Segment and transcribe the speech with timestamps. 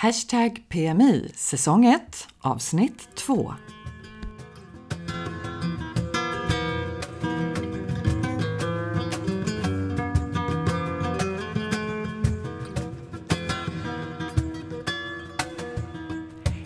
[0.00, 3.54] Hashtag PMI säsong 1 avsnitt 2.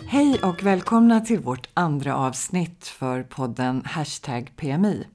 [0.07, 5.07] Hej och välkomna till vårt andra avsnitt för podden Hashtag PMI.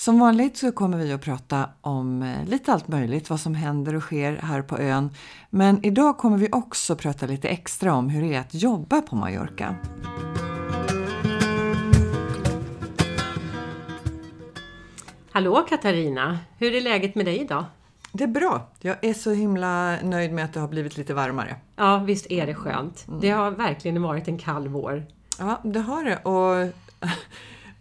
[0.00, 3.94] Som vanligt så kommer vi att prata om eh, lite allt möjligt, vad som händer
[3.94, 5.10] och sker här på ön.
[5.50, 9.16] Men idag kommer vi också prata lite extra om hur det är att jobba på
[9.16, 9.74] Mallorca.
[15.30, 16.38] Hallå Katarina!
[16.58, 17.64] Hur är läget med dig idag?
[18.12, 18.68] Det är bra.
[18.80, 21.56] Jag är så himla nöjd med att det har blivit lite varmare.
[21.76, 23.06] Ja, visst är det skönt.
[23.20, 25.06] Det har verkligen varit en kall vår.
[25.38, 26.16] Ja, det har det.
[26.16, 26.74] Och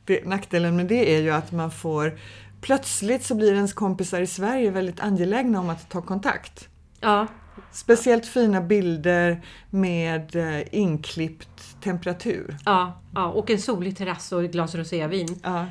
[0.09, 2.18] det, nackdelen med det är ju att man får
[2.62, 6.70] Plötsligt så blir ens kompisar i Sverige väldigt angelägna om att ta kontakt.
[6.99, 7.27] Ja,
[7.72, 12.58] Speciellt fina bilder med eh, inklippt temperatur.
[12.66, 13.26] ja, ja.
[13.26, 15.40] och en solig terrass och ett glas rosévin.
[15.43, 15.66] Ja,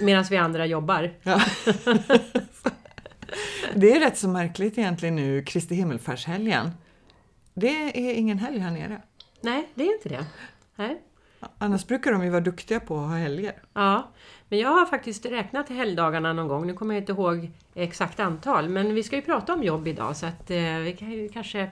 [0.00, 1.12] medan vi andra jobbar.
[1.22, 1.40] Ja.
[3.74, 6.70] det är rätt så märkligt egentligen nu, Kristi himmelfärdshelgen.
[7.54, 9.02] Det är ingen helg här nere.
[9.40, 10.26] Nej, det är inte det.
[10.76, 11.02] Nej.
[11.58, 13.54] Annars brukar de ju vara duktiga på att ha helger.
[13.74, 14.08] Ja,
[14.48, 16.66] men jag har faktiskt räknat helgdagarna någon gång.
[16.66, 20.16] Nu kommer jag inte ihåg exakt antal, men vi ska ju prata om jobb idag
[20.16, 21.70] så att eh, vi kan ju kanske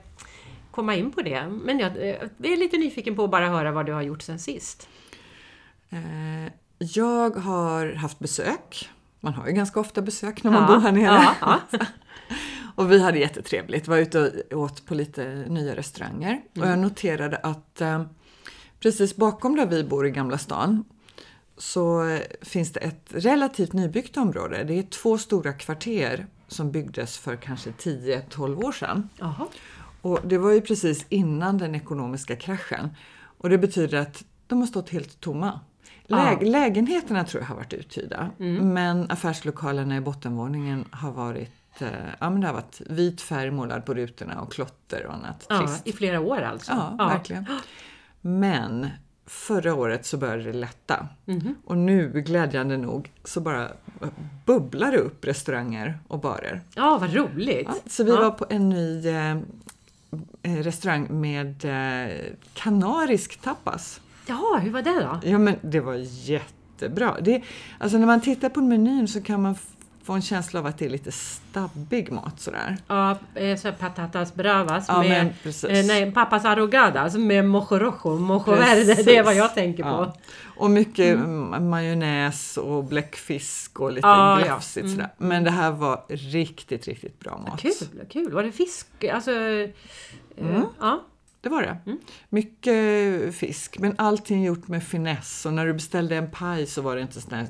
[0.71, 1.47] komma in på det.
[1.47, 4.39] Men jag eh, är lite nyfiken på att bara höra vad du har gjort sen
[4.39, 4.89] sist.
[5.89, 8.89] Eh, jag har haft besök.
[9.19, 11.05] Man har ju ganska ofta besök när man Ja, bor här nere.
[11.41, 11.79] ja, ja.
[12.75, 13.87] Och vi hade jättetrevligt.
[13.87, 16.41] Var ute och åt på lite nya restauranger.
[16.59, 18.01] Och jag noterade att eh,
[18.81, 20.83] precis bakom där vi bor i Gamla stan
[21.57, 24.63] så finns det ett relativt nybyggt område.
[24.63, 29.09] Det är två stora kvarter som byggdes för kanske 10-12 år sedan.
[29.17, 29.47] Jaha.
[30.01, 32.89] Och det var ju precis innan den ekonomiska kraschen.
[33.37, 35.59] Och det betyder att de har stått helt tomma.
[36.07, 36.47] Lä- Ja.
[36.49, 38.29] Lägenheterna tror jag har varit uthyrda.
[38.61, 41.87] Men affärslokalerna i bottenvåningen har varit eh,
[42.19, 45.75] Ja, men det har varit vit färg målad på rutorna och klotter och annat Ja.
[45.83, 46.71] I flera år alltså?
[46.71, 47.45] Ja, verkligen.
[48.21, 48.87] Men
[49.25, 51.07] förra året så började det lätta.
[51.25, 51.55] Mhm.
[51.65, 53.67] Och nu, glädjande nog, så bara
[54.45, 56.61] bubblar det upp restauranger och barer.
[56.75, 57.67] Ja, vad roligt!
[57.67, 58.19] Ja, så vi Ja.
[58.21, 59.31] var på en ny eh,
[60.41, 62.15] eh, restaurang med eh,
[62.53, 64.01] kanarisk tapas.
[64.27, 65.29] Jaha, hur var det då?
[65.29, 65.95] Ja men det var
[66.29, 67.17] jättebra.
[67.21, 67.41] Det,
[67.79, 69.55] alltså när man tittar på menyn så kan man
[70.03, 72.77] få en känsla av att det är lite stabbig mat sådär.
[72.87, 75.33] Ja, eh, så patatas bravas Ja, men med...
[75.43, 75.69] precis.
[75.69, 79.03] Eh, nej, papas arrogadas med mojo rojo, mojo verde.
[79.03, 79.89] Det är vad jag tänker på.
[79.89, 80.13] Ja.
[80.55, 81.69] Och mycket mm.
[81.69, 84.45] majonnäs och bläckfisk och lite Ja, ja.
[84.45, 85.09] glafsigt sådär.
[85.17, 87.61] Men det här var riktigt, riktigt bra mat.
[87.61, 88.31] Kul, kul.
[88.33, 88.87] Var det fisk?
[89.03, 89.31] Alltså...
[89.31, 89.69] eh,
[90.37, 90.65] Mm.
[90.79, 91.03] Ja.
[91.41, 91.77] Det var det.
[91.85, 91.99] Mm.
[92.29, 95.45] Mycket fisk, men allting gjort med finess.
[95.45, 97.47] Och när du beställde en paj så var det inte sån här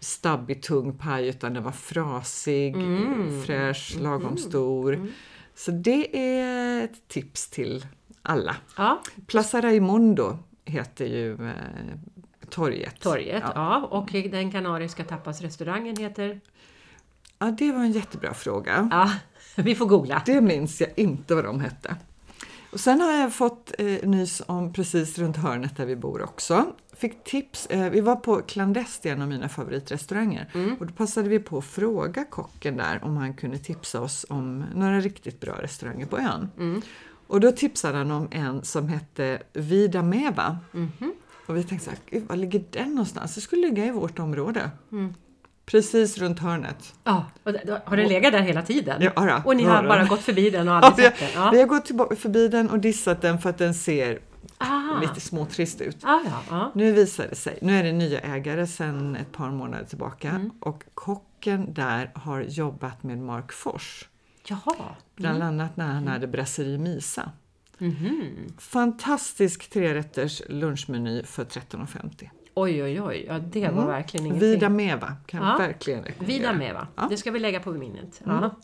[0.00, 3.42] stabbig, tung paj utan den var frasig, Mm.
[3.46, 5.06] fräsch, lagom stor.
[5.54, 7.86] Så det är ett tips till
[8.22, 8.56] alla.
[8.76, 11.52] ja, Plaza Raimundo heter ju eh,
[12.50, 13.00] torget.
[13.00, 13.42] torget.
[13.46, 13.52] Ja.
[13.54, 13.86] Ja.
[13.90, 16.40] Och den kanariska tapasrestaurangen heter...
[17.38, 18.88] ja, det var en jättebra fråga.
[18.90, 19.10] Ja,
[19.62, 20.22] vi får googla.
[20.26, 21.96] Det minns jag inte vad de hette.
[22.72, 26.66] Och sen har jag fått eh, nys om precis runt hörnet där vi bor också.
[26.96, 30.50] Fick tips, eh, vi var på Clandest, en av mina favoritrestauranger.
[30.80, 34.64] Och då passade vi på att fråga kocken där om han kunde tipsa oss om
[34.74, 36.48] några riktigt bra restauranger på ön.
[37.26, 40.58] Och då tipsade han om en som hette Vida Meva.
[41.46, 43.34] Och vi tänkte så här, "Gud, var ligger den någonstans?
[43.34, 44.70] Det skulle ligga i vårt område.
[45.70, 46.94] Precis runt hörnet.
[47.04, 47.24] Ja,
[47.84, 49.02] har den legat där hela tiden?
[49.02, 51.42] Ja, då, och ni har bara gått förbi den och Ja, aldrig vi, sett den?
[51.42, 54.18] har, vi har gått tillbaka förbi den och dissat den för att den ser
[54.60, 55.00] Ah.
[55.00, 55.96] lite småtrist ut.
[56.04, 56.72] Ah, ja, ja.
[56.74, 60.50] Nu visar det sig, nu är det nya ägare sedan ett par månader tillbaka Mm.
[60.60, 64.08] och kocken där har jobbat med Mark Fors.
[64.46, 64.74] Jaha.
[65.16, 67.30] Bland annat när han hade Brasserie Misa.
[67.78, 68.34] Mhm.
[68.58, 72.30] Fantastisk trerätters lunchmeny för 13,50.
[72.60, 73.24] Oj, oj, oj.
[73.28, 74.48] Ja, det var verkligen ingenting.
[74.48, 74.54] Mm.
[74.54, 75.56] Vida Meva kan Ja.
[75.58, 76.38] verkligen rekommendera.
[76.38, 76.86] Vida med va?
[76.96, 77.06] Ja.
[77.10, 78.20] Det ska vi lägga på minnet.
[78.26, 78.36] Mm.
[78.42, 78.56] Ja.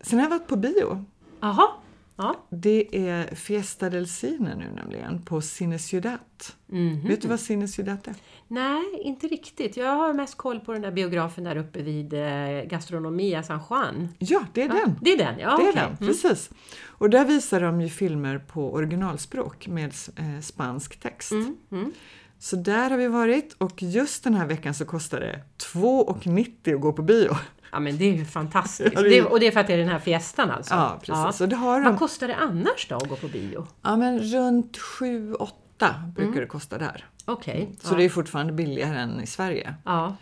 [0.00, 1.04] Sen har jag varit på bio.
[1.40, 1.68] Jaha.
[2.16, 2.34] Ja.
[2.50, 6.18] Det är Fiesta del Cine nu nämligen på Cine Ciudad.
[6.66, 7.08] Mhm.
[7.08, 8.14] Vet du vad Cine Ciudad är?
[8.48, 9.76] Nej, inte riktigt.
[9.76, 14.08] Jag har mest koll på den där biografen där uppe vid eh, Gastronomia San Juan.
[14.18, 14.98] Ja, det är den.
[15.00, 15.56] Det är den, ja.
[15.56, 16.50] Det är den, precis.
[16.86, 21.32] Och där visar de ju filmer på originalspråk med eh, spansk text.
[21.32, 21.92] Mm.
[22.38, 22.40] Mm.
[22.40, 25.40] Så där har vi varit och just den här veckan så kostar det
[25.74, 27.36] 2,90 att gå på bio.
[27.72, 28.92] Ja men det är ju fantastiskt.
[28.94, 30.74] Ja, det är- och det är för att det är den här fiestan alltså?
[30.74, 31.40] Ja, precis.
[31.40, 31.84] Och det har de.
[31.90, 33.66] Vad kostar det annars då att gå på bio?
[33.82, 37.04] Ja, men runt 7-8 brukar det kosta där.
[37.24, 37.76] Okej.
[37.80, 39.74] Så det är fortfarande billigare än i Sverige.
[39.84, 40.16] ja.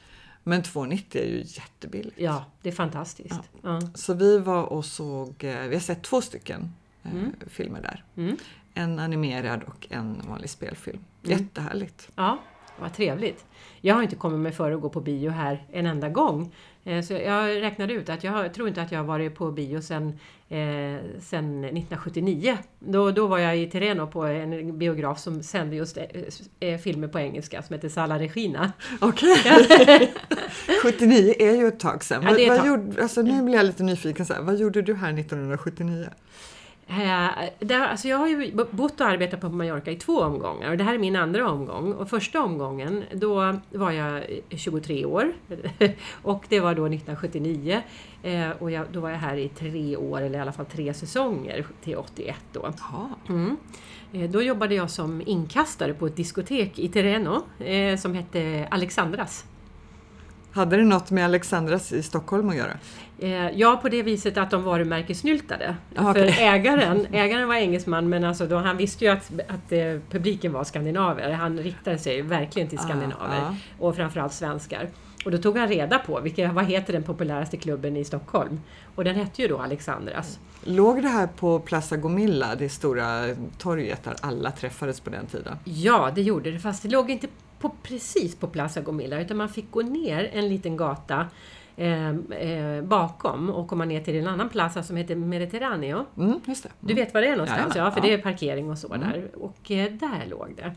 [0.49, 2.17] Men 2,90 är ju jättebilligt.
[2.21, 3.41] ja, det är fantastiskt.
[3.63, 3.81] Ja.
[3.95, 6.73] Så vi var och såg, eh, vi har sett två stycken
[7.07, 8.05] eh, filmer där.
[8.17, 8.37] Mm.
[8.75, 10.99] En animerad och en vanlig spelfilm.
[11.25, 11.39] Mm.
[11.39, 12.09] Jättehärligt.
[12.17, 12.39] Ja,
[12.81, 13.45] vad trevligt.
[13.81, 16.55] Jag har inte kommit mig för att gå på bio här en enda gång.
[16.85, 19.81] Eh, Så jag räknade ut att jag tror inte att jag har varit på bio
[19.81, 20.09] sedan,
[20.49, 22.59] eh, sedan 1979.
[22.79, 26.05] Då, då var jag i Tireno på en biograf som sände just eh,
[26.61, 28.73] eh, filmer på engelska som heter Sala Regina.
[29.01, 29.37] Okej.
[30.83, 32.23] 79 är ju ett tag sedan.
[32.23, 32.57] Ja, ett tag.
[32.57, 34.27] vad gjorde, alltså, nu blir jag lite nyfiken.
[34.27, 36.09] Så här, vad gjorde du här 1979?
[36.89, 37.29] Eh,
[37.59, 40.85] där, alltså jag har ju bott och arbetat på Mallorca i två omgångar och det
[40.85, 41.93] här är min andra omgång.
[41.93, 44.17] Och första omgången, då var jag
[44.49, 45.33] eh, 23 år
[46.23, 47.83] och det var då 1979.
[48.23, 50.95] Eh, och jag, då var jag här i tre år, eller i alla fall tre
[50.95, 52.73] säsonger, till 81 då.
[53.29, 53.57] Mm.
[54.13, 59.45] Eh, Då jobbade jag som inkastare på ett diskotek i Tireno eh, som hette Alexandras.
[60.53, 62.79] Hade det något med Alexandras i Stockholm att göra?
[63.19, 65.77] Eh, ja, på det viset att de varumärkessnyltade.
[65.95, 70.01] Ah, För ägaren, ägaren var engelsman men alltså då, han visste ju att, att eh,
[70.11, 71.33] publiken var skandinaver.
[71.33, 73.55] Han riktade sig verkligen till Ah, skandinaver ah.
[73.79, 74.89] och framförallt svenskar.
[75.25, 78.61] Och då tog han reda på vilka, vad heter den populäraste klubben i Stockholm.
[78.95, 80.39] Och den hette ju då Alexandras.
[80.65, 85.57] Låg det här på Plaza Gomilla, det stora torget där alla träffades på den tiden?
[85.65, 86.59] Ja, det gjorde det.
[86.59, 87.27] Fast det låg inte
[87.61, 91.27] på, precis på Plaza Gomilla utan man fick gå ner en liten gata
[91.77, 92.09] eh,
[92.41, 96.05] eh, bakom och komma ner till en annan plaza som heter Mediterraneo.
[96.17, 96.69] Mm, just det.
[96.81, 97.77] Du vet var det är någonstans?
[97.77, 98.15] Jajamän, Ja, för ja.
[98.17, 99.29] det är parkering och så där.
[99.35, 100.73] Och eh, där låg det.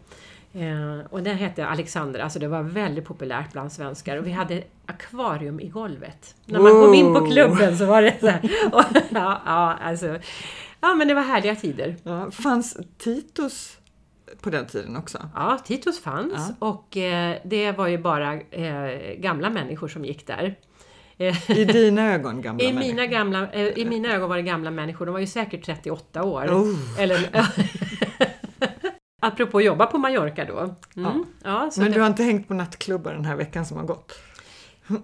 [0.54, 4.18] Eh, och den hette Alexander, alltså det var väldigt populärt bland svenskar.
[4.18, 6.36] Och vi hade akvarium i golvet.
[6.46, 7.31] När man kom in på Wow.
[7.31, 8.42] klubben så var det så här.
[8.74, 10.18] Och, ja, ja, alltså,
[10.81, 11.96] ja, men det var härliga tider.
[12.04, 13.78] Ja, fanns Titus
[14.42, 15.30] på den tiden också?
[15.36, 20.56] Ja, Titus fanns och eh, det var ju bara eh, gamla människor som gick där.
[21.48, 22.88] I dina ögon, gamla I människor?
[22.94, 26.24] mina, gamla, eh, I mina ögon var det gamla människor, de var ju säkert 38
[26.24, 26.45] år.
[26.48, 27.01] Oh.
[27.01, 27.30] Eller,
[29.21, 30.75] apropå att jobba på Mallorca då.
[31.01, 31.25] Mm.
[31.44, 31.69] Ja.
[31.71, 34.19] så Men det, du har inte hängt på nattklubbar den här veckan som har gått?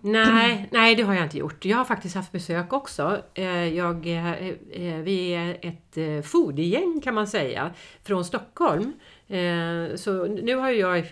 [0.02, 1.66] nej, nej, det har jag inte gjort.
[1.66, 3.22] Jag har faktiskt haft besök också.
[3.34, 7.72] Eh, Jag, eh, vi är ett foodiegäng kan man säga,
[8.04, 8.94] från Stockholm.
[9.28, 11.06] Eh, Så nu har jag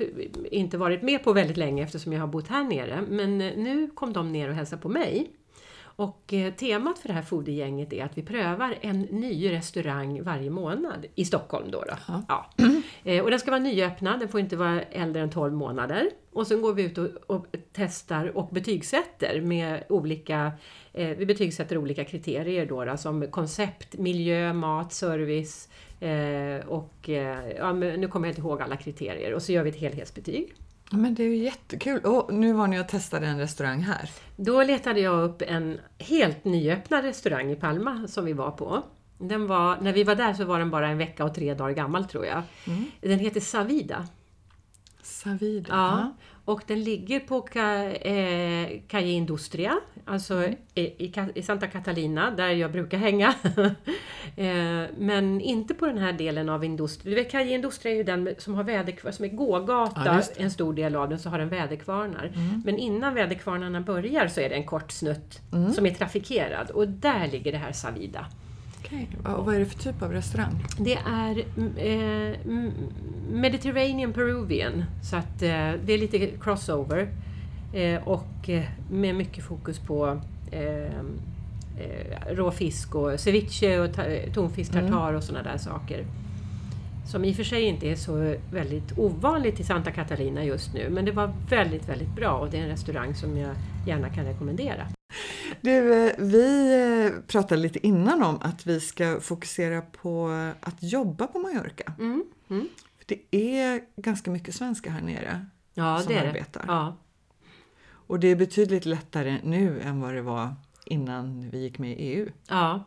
[0.51, 3.03] inte varit med på väldigt länge eftersom jag har bott här nere.
[3.09, 5.31] Men eh, nu kom de ner och hälsade på mig.
[5.95, 10.49] Och eh, temat för det här foodiegänget är att vi prövar en ny restaurang varje
[10.49, 11.71] månad i Stockholm.
[11.71, 11.93] Då, då.
[12.27, 12.49] Ja.
[13.23, 16.09] Och den ska vara nyöppnad, den får inte vara äldre än 12 månader.
[16.31, 20.51] Och sen går vi ut och, och testar och betygsätter med olika,
[20.93, 25.69] eh, vi betygsätter olika kriterier då, då som koncept, miljö, mat, service
[26.03, 29.33] eh, och eh, ja, nu kommer jag inte ihåg alla kriterier.
[29.33, 30.53] Och så gör vi ett helhetsbetyg.
[30.91, 31.99] Ja, Men det är ju jättekul.
[32.05, 34.09] Och nu var ni och testade en restaurang här.
[34.35, 38.81] Då letade jag upp en helt nyöppnad restaurang i Palma som vi var på.
[39.17, 41.73] Den var, när vi var där så var den bara en vecka och tre dagar
[41.73, 42.41] gammal tror jag.
[43.01, 44.07] Den heter Savida.
[45.03, 45.67] Savida.
[45.69, 46.13] Ja.
[46.45, 50.43] Och den ligger på Ca- eh, Calle Industria, alltså
[50.75, 50.81] i,
[51.35, 53.27] i, Santa Catalina där jag brukar hänga.
[54.35, 57.23] eh, men inte på den här delen av Industria.
[57.23, 60.95] Calle Industria är ju den som har väderkvarnar, som är gågata, Ja, en stor del
[60.95, 62.31] av den, så har den väderkvarnar.
[62.65, 65.39] Men innan väderkvarnarna börjar så är det en kort snutt
[65.75, 68.25] som är trafikerad och där ligger det här Savida.
[68.85, 69.07] Okej.
[69.25, 70.65] Och vad är det för typ av restaurang?
[70.79, 72.71] Det är mm, eh, mm,
[73.31, 77.07] Mediterranean Peruvian, så att eh, det är lite crossover.
[77.73, 80.19] Eh, och eh, med mycket fokus på
[80.51, 80.83] eh,
[81.77, 86.05] eh, rå fisk och ceviche och ta- tonfisk tartar och sådana där saker.
[87.05, 90.89] Som i och för sig inte är så väldigt ovanligt i Santa Catalina just nu,
[90.89, 93.55] men det var väldigt, väldigt bra och det är en restaurang som jag
[93.87, 94.87] gärna kan rekommendera.
[95.61, 96.73] Du, eh, vi
[97.05, 100.29] eh, pratade lite innan om att vi ska fokusera på
[100.61, 101.93] att jobba på Mallorca.
[101.99, 102.23] Mm.
[102.49, 102.67] Mm.
[103.05, 103.19] Det
[103.61, 106.29] är ganska mycket svenskar här nere Ja, som det är det.
[106.29, 106.63] arbetar.
[106.67, 106.97] Ja.
[108.07, 110.55] Och det är betydligt lättare nu än vad det var
[110.85, 112.29] innan vi gick med i EU.
[112.49, 112.83] Ja.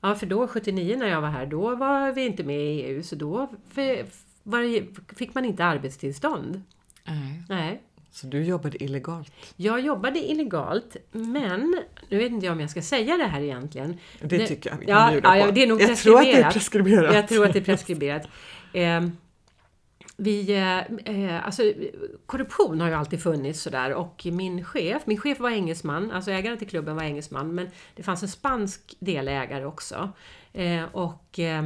[0.00, 3.02] Ja, för då 79 när jag var här, då var vi inte med i EU,
[3.02, 4.04] så då det,
[5.16, 6.62] fick man inte arbetstillstånd.
[7.48, 7.82] Nej.
[8.10, 9.32] Så du jobbade illegalt.
[9.56, 13.96] Jag jobbade illegalt, men nu vet inte jag om jag ska säga det här egentligen.
[14.20, 15.50] Det, Det- tycker jag vi kan ja, bjuda ja, på.
[15.50, 16.52] det är nog jag tror att det är preskriberat.
[16.52, 17.14] preskriberat.
[17.14, 18.28] Jag tror att det är preskriberat.
[20.16, 20.78] Vi, eh,
[21.14, 21.62] eh, alltså,
[22.26, 26.58] korruption har ju alltid funnits sådär och min chef, min chef var engelsman, alltså ägaren
[26.58, 30.12] till klubben var engelsman, men det fanns en spansk delägare också.
[30.52, 31.64] Eh, och eh,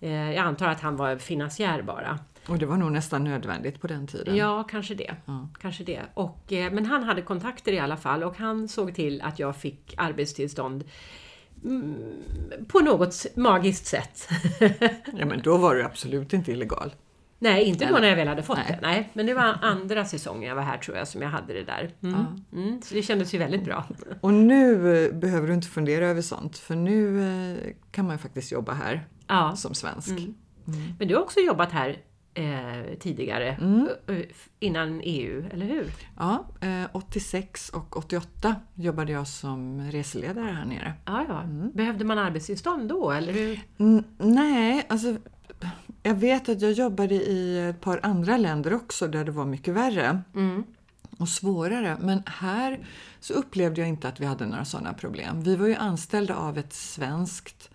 [0.00, 2.18] eh, jag antar att han var finansiär bara.
[2.46, 4.36] Och det var nog nästan nödvändigt på den tiden.
[4.36, 5.16] Ja, kanske det.
[5.24, 5.48] Ja.
[5.60, 6.02] Kanske det.
[6.14, 9.56] Och, eh, men han hade kontakter i alla fall och han såg till att jag
[9.56, 10.84] fick arbetstillstånd
[11.64, 11.94] mm,
[12.68, 14.28] på något magiskt sätt.
[15.18, 16.92] Ja, men då var du absolut inte illegal.
[17.42, 18.66] Nej, inte då när jag väl hade fått Nej.
[18.68, 18.78] det.
[18.86, 21.64] Nej, men det var andra säsongen jag var här tror jag som jag hade det
[21.64, 21.90] där.
[22.02, 22.24] Mm.
[22.52, 23.84] Mm, så det kändes ju väldigt bra.
[24.20, 27.58] Och nu eh, behöver du inte fundera över sånt, för nu eh,
[27.90, 29.56] kan man faktiskt jobba här Ja.
[29.56, 30.08] som svensk.
[30.08, 30.34] Mm.
[30.98, 31.96] Men du har också jobbat här
[32.34, 33.88] eh, tidigare, Mm.
[34.08, 34.16] eh,
[34.58, 35.86] innan EU, eller hur?
[36.18, 40.92] Ja, eh, 86 och 88 jobbade jag som reseledare här nere.
[41.06, 41.42] Ja, ja.
[41.42, 41.70] Mm.
[41.74, 43.60] Behövde man arbetstillstånd då, eller hur?
[44.18, 45.16] Nej, alltså
[46.02, 49.74] jag vet att jag jobbade i ett par andra länder också där det var mycket
[49.74, 50.64] värre Mm.
[51.18, 51.96] och svårare.
[52.00, 52.78] Men här
[53.20, 55.42] så upplevde jag inte att vi hade några sådana problem.
[55.42, 57.70] Vi var ju anställda av ett svenskt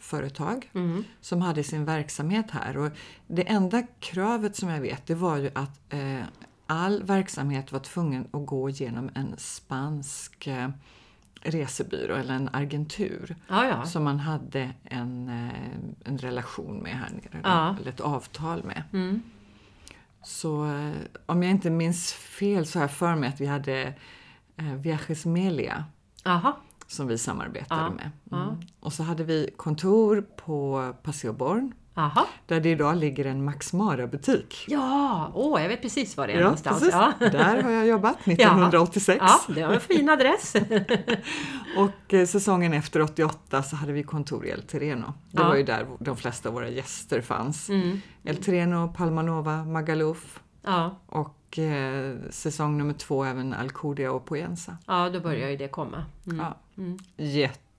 [0.00, 1.04] företag Mm.
[1.20, 2.76] som hade sin verksamhet här.
[2.76, 2.90] Och
[3.26, 6.20] det enda kravet som jag vet det var ju att eh,
[6.66, 10.68] all verksamhet var tvungen att gå genom en spansk eh,
[11.42, 13.84] resebyrå eller en agentur Ja, ja.
[13.86, 17.76] som man hade en, eh, en relation med här nere, Ja.
[17.80, 18.82] eller ett avtal med.
[18.92, 19.22] Mm.
[20.22, 20.92] Så eh,
[21.26, 23.94] om jag inte minns fel så har jag för mig att vi hade
[24.56, 25.84] eh, Viajes Melia
[26.24, 26.56] Aha.
[26.86, 28.10] som vi samarbetade Ja, med.
[28.42, 28.60] Mm.
[28.80, 32.26] Och så hade vi kontor på Paseo Born Aha.
[32.46, 34.64] där det idag ligger en Max Mara-butik.
[34.68, 36.78] Ja, åh, jag vet precis var det är någonstans.
[36.78, 36.94] precis.
[36.94, 37.12] Ja.
[37.20, 39.18] Där har jag jobbat 1986.
[39.22, 40.56] ja, det var en fin adress.
[41.76, 45.14] Och eh, säsongen efter 88 så hade vi kontor i El Terreno.
[45.30, 45.48] Det Ja.
[45.48, 47.68] var ju där de flesta av våra gäster fanns.
[47.68, 48.00] Mm.
[48.24, 54.76] El Terreno, Palmanova, Magaluf Ja, och eh, säsong nummer två även Alcudia och Poenza.
[54.86, 56.04] ja, då börjar ju det komma.
[56.26, 56.38] Mm.
[56.38, 56.56] Ja.
[56.82, 56.98] Mm.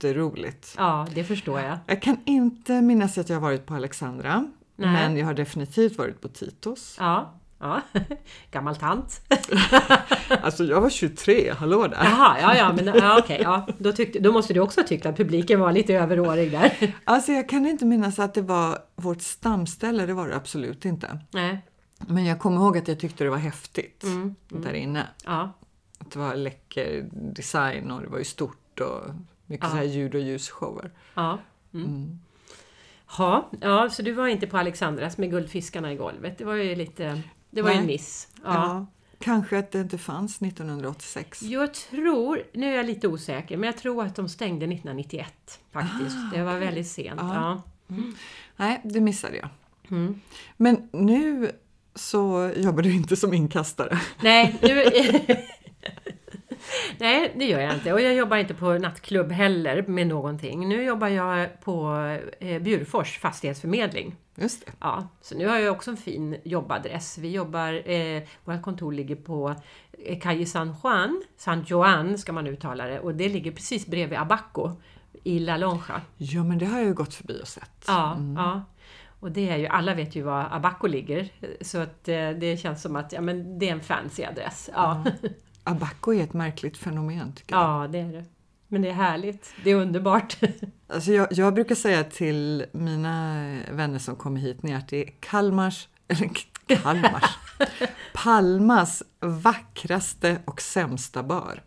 [0.04, 0.74] Jätteroligt.
[0.76, 1.78] Ja, det förstår jag.
[1.86, 4.44] Jag kan inte minnas att jag har varit på Alexandra,
[4.76, 4.92] Nej.
[4.92, 6.96] men jag har definitivt varit på Titos.
[7.00, 7.80] Ja, ja.
[8.50, 9.20] gammal tant.
[10.42, 12.04] Alltså jag var 23, hallå där!
[12.04, 13.66] Jaha, ja, ja, men ja, okej, ja.
[13.78, 16.94] Då, tyckte, då måste du också ha tyckt att publiken var lite överårig där.
[17.04, 21.18] Alltså jag kan inte minnas att det var vårt stamställe, det var det absolut inte.
[21.30, 21.66] Nej.
[21.98, 24.34] Men jag kommer ihåg att jag tyckte det var häftigt Mm.
[24.48, 25.06] där inne.
[25.24, 25.52] Ja,
[25.98, 29.04] Att det var läcker design och det var ju stort och
[29.50, 29.70] mycket Ja.
[29.70, 30.90] så här ljud och ljusshower.
[31.14, 31.38] ja.
[31.74, 31.86] Mm.
[31.86, 32.18] Mm.
[33.06, 36.38] Ha, ja, så du var inte på Alexandras med guldfiskarna i golvet.
[36.38, 37.22] Det var ju lite...
[37.50, 37.94] Det var ju en Nej.
[37.94, 38.28] miss.
[38.44, 38.54] Ja.
[38.54, 38.86] Ja.
[39.18, 41.42] kanske att det inte fanns 1986.
[41.42, 46.16] Jag tror, nu är jag lite osäker, men jag tror att de stängde 1991 faktiskt.
[46.16, 46.66] Ah, det var okej.
[46.66, 47.20] väldigt sent.
[47.20, 47.62] Ja.
[47.86, 47.96] Ja.
[48.56, 49.48] Nej, det missade jag.
[49.90, 50.20] Mm.
[50.56, 51.50] Men nu
[51.94, 54.00] så jobbar du inte som inkastare.
[54.22, 54.84] Nej, nu...
[56.98, 57.92] Nej, det gör jag inte.
[57.92, 60.68] Och jag jobbar inte på nattklubb heller med någonting.
[60.68, 61.96] Nu jobbar jag på
[62.40, 64.16] eh, Bjurfors fastighetsförmedling.
[64.36, 64.72] Just det.
[64.80, 67.18] Ja, så nu har jag också en fin jobbadress.
[67.18, 69.54] Vi jobbar, eh, vårt kontor ligger på
[70.06, 74.18] eh, Calle San Juan, San Juan ska man uttala det, och det ligger precis bredvid
[74.18, 74.70] Abaco
[75.24, 76.00] i La Lonja.
[76.16, 77.84] Ja, men det har jag ju gått förbi och sett.
[77.86, 78.36] Ja, Mm.
[78.36, 78.62] ja.
[79.20, 81.28] Och det är ju, alla vet ju var Abaco ligger,
[81.60, 84.70] så att eh, det känns som att ja, men det är en fancy adress.
[84.74, 85.04] Ja,
[85.64, 87.62] Abaco är ett märkligt fenomen tycker jag.
[87.84, 88.24] ja det är det.
[88.68, 90.36] Men det är härligt, det är underbart.
[90.92, 95.12] Alltså jag, jag brukar säga till mina vänner som kommer hit ner att det är
[95.20, 96.30] Kalmars, eller
[96.66, 97.38] Kalmars,
[98.14, 101.62] Palmas vackraste och sämsta bar.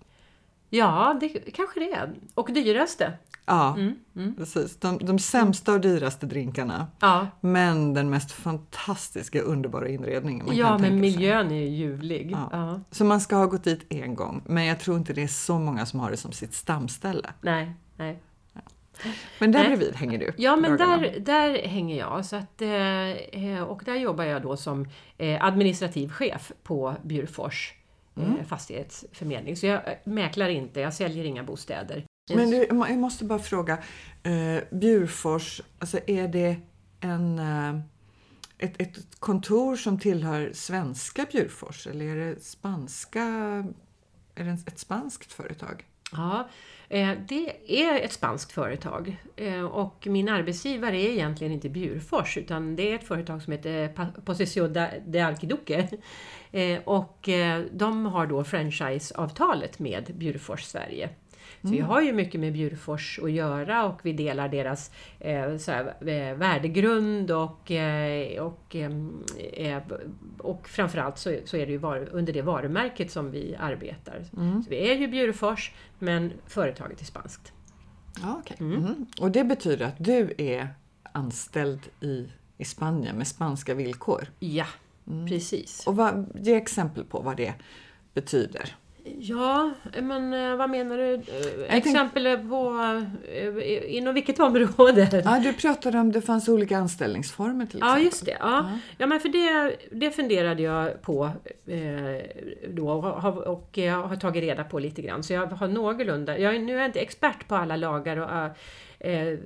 [0.70, 2.14] Ja, det kanske det är.
[2.34, 3.14] Och dyraste.
[3.46, 4.36] Ja, Mm, mm.
[4.36, 4.78] precis.
[4.80, 6.88] De, de sämsta och dyraste drinkarna.
[7.00, 11.12] Ja, Men den mest fantastiska, underbara inredningen man ja kan men tänka sig.
[11.12, 12.32] miljön är ju ljuvlig.
[12.32, 12.50] Ja.
[12.52, 12.80] Ja.
[12.92, 15.60] Så man ska ha gått dit en gång, men jag tror inte det är så
[15.60, 17.30] många som har det som sitt stamställe.
[17.42, 18.20] Nej, nej.
[19.40, 19.68] Men där Nej.
[19.68, 20.34] bredvid hänger du.
[20.38, 20.98] Ja, men dagarna.
[20.98, 22.26] där, där hänger jag.
[22.26, 22.70] Så att, eh,
[23.50, 27.74] eh, och där jobbar jag då som eh, administrativ chef på Bjurfors
[28.18, 28.46] Mm.
[28.46, 29.56] fastighetsförmedling.
[29.58, 32.06] Så jag mäklar inte, jag säljer inga bostäder.
[32.30, 33.78] Men du, jag måste bara fråga,
[34.24, 36.56] eh, Bjurfors, alltså är det
[37.00, 37.80] en, eh,
[38.58, 43.24] ett, ett kontor som tillhör svenska Bjurfors eller är det spanska,
[44.36, 45.86] är det ett spanskt företag?
[46.12, 46.50] Ja,
[46.90, 52.76] eh, det är ett spanskt företag eh, och min arbetsgivare är egentligen inte Bjurfors utan
[52.76, 53.88] det är ett företag som heter
[54.26, 54.68] Posesio
[55.06, 55.90] de- Arquiduque.
[56.52, 57.30] Eh, Och
[57.72, 61.10] de har då franchiseavtalet med Bjurfors Sverige.
[61.62, 65.72] Så vi har ju mycket med Bjurfors att göra och vi delar deras eh, så
[65.72, 69.82] här, eh, värdegrund och, eh, och, eh,
[70.38, 74.26] och framförallt så, så är det ju var, under det varumärket som vi arbetar.
[74.64, 77.54] Så vi är ju Bjurfors men företaget är spanskt.
[78.22, 78.58] Ja, okay.
[78.60, 79.06] Mm.
[79.20, 80.68] Och det betyder att du är
[81.12, 84.28] anställd i, i Spanien med spanska villkor?
[84.40, 84.66] Ja,
[85.30, 85.88] precis.
[85.88, 87.54] Och vad, ge exempel på vad det
[88.14, 88.76] betyder.
[89.06, 91.22] Ja, men eh, vad menar du?
[91.70, 92.50] Jag exempel tänk...
[92.50, 92.80] på
[93.34, 95.22] eh, inom vilket område?
[95.26, 98.02] Ja, du pratade om det fanns olika anställningsformer till exempel.
[98.02, 98.38] Ja, just det.
[98.40, 98.80] Ja, ja.
[98.98, 101.30] ja men för det, det funderade jag på
[101.68, 101.82] eh,
[102.70, 105.24] då och, och jag har tagit reda på lite grann.
[105.24, 108.58] Så jag har någorlunda, jag är, nu är jag inte expert på alla lagar och
[109.04, 109.38] eh,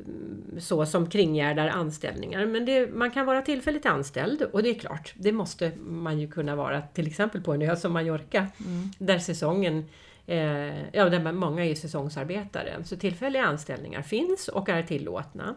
[0.60, 2.46] så som kringgärdar anställningar.
[2.46, 6.28] Men det, man kan vara tillfälligt anställd och det är klart, det måste man ju
[6.28, 8.90] kunna vara till exempel på en ö som Mallorca mm.
[8.98, 9.86] där säsongen
[10.26, 12.84] eh, ja, där många är säsongsarbetare.
[12.84, 15.56] Så tillfälliga anställningar finns och är tillåtna.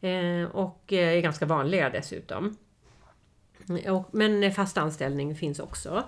[0.00, 2.56] Eh, och är ganska vanliga dessutom.
[3.88, 6.04] Och, men fast anställning finns också.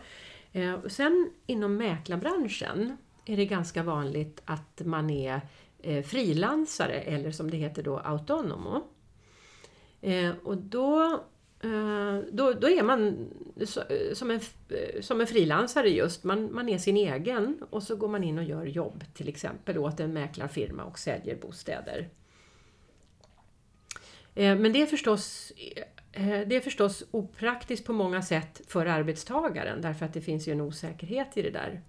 [0.53, 5.41] Eh, sen inom mäklarbranschen är det ganska vanligt att man är
[5.87, 8.83] Eh, frilansare eller som det heter då autonomo.
[10.01, 11.05] Eh, och då,
[11.61, 13.29] eh, då, då är man
[13.61, 17.97] eh, som, en, eh, som en frilansare just, man, man är sin egen och så
[17.97, 22.09] går man in och gör jobb till exempel åt en mäklarfirma och säljer bostäder.
[24.35, 25.53] Eh, men det är förstås
[26.47, 30.61] det är förstås opraktiskt på många sätt för arbetstagaren därför att det finns ju en
[30.61, 31.83] osäkerhet i det där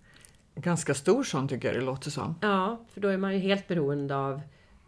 [0.55, 2.35] ganska stor sån tycker jag det låter som.
[2.41, 4.41] Ja, för då är man ju helt beroende av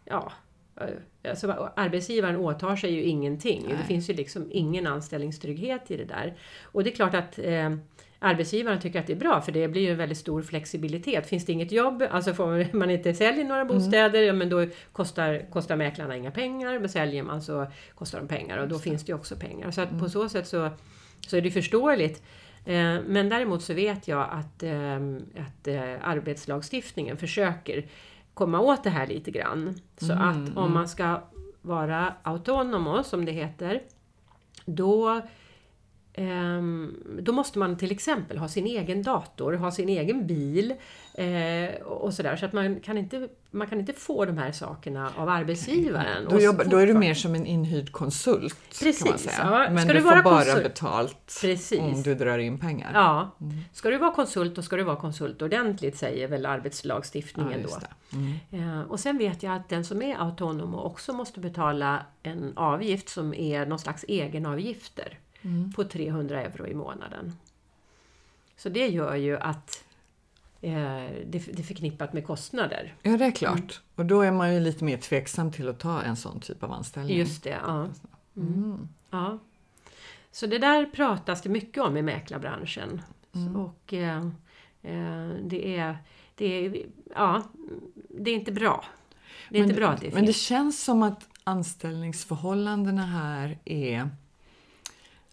[0.04, 0.32] ja,
[0.80, 3.64] eh, alltså, arbetsgivaren åtar sig ju ingenting.
[3.68, 3.76] Nej.
[3.76, 6.36] Det finns ju liksom ingen anställningstrygghet i det där.
[6.62, 7.76] Och det är klart att eh,
[8.18, 11.26] arbetsgivaren tycker att det är bra för det blir ju en väldigt stor flexibilitet.
[11.26, 13.74] Finns det inget jobb, alltså får man inte sälja några mm.
[13.74, 14.26] bostäder, mm.
[14.26, 16.78] ja, men då kostar, kostar mäklarna inga pengar.
[16.78, 19.70] Men säljer man så kostar de pengar och då finns det ju också pengar.
[19.70, 20.02] Så att mm.
[20.02, 20.70] på så sätt så,
[21.26, 22.22] så är det förståeligt.
[22.64, 27.86] Eh, men däremot så vet jag att, ehm, att eh, arbetslagstiftningen försöker
[28.34, 29.80] komma åt det här lite grann.
[29.96, 30.72] Så mm, att om mm.
[30.72, 31.20] man ska
[31.62, 33.82] vara autonomo, som det heter,
[34.66, 35.22] då
[37.20, 40.74] då måste man till exempel ha sin egen dator, ha sin egen bil
[41.14, 42.36] eh, och sådär.
[42.36, 46.26] Så att man kan, inte, man kan inte få de här sakerna av arbetsgivaren.
[46.30, 48.56] Då, jobbar, då är du mer som en inhyrd konsult.
[48.68, 49.36] Precis, kan man säga.
[49.38, 49.70] Ja.
[49.70, 50.62] Men ska du, du får bara konsult?
[50.62, 51.80] betalt Precis.
[51.80, 52.90] om du drar in pengar.
[52.94, 53.36] Ja.
[53.40, 53.56] Mm.
[53.72, 58.16] Ska du vara konsult, då ska du vara konsult ordentligt, säger väl arbetslagstiftningen ja, då.
[58.16, 58.78] Mm.
[58.80, 63.08] Eh, och sen vet jag att den som är autonom också måste betala en avgift
[63.08, 65.72] som är någon slags egenavgifter mm.
[65.72, 67.32] på 300 euro i månaden.
[68.56, 69.84] Så det gör ju att
[70.60, 70.72] eh,
[71.26, 72.94] det, det är förknippat med kostnader.
[73.02, 73.58] Ja, det är klart.
[73.58, 73.68] Mm.
[73.94, 76.72] Och då är man ju lite mer tveksam till att ta en sån typ av
[76.72, 77.16] anställning.
[77.16, 77.88] Just det, ja.
[78.36, 78.54] Mm.
[78.54, 78.88] mm.
[79.10, 79.38] ja.
[80.32, 83.02] Så det där pratas det mycket om i mäklarbranschen.
[83.34, 83.56] Mm.
[83.56, 84.26] Och eh,
[84.82, 85.98] eh, det, är,
[86.34, 87.42] det, är, ja,
[88.08, 88.84] det är inte bra.
[89.48, 90.14] Det är men, inte bra att det finns.
[90.14, 94.10] Men det känns som att anställningsförhållandena här är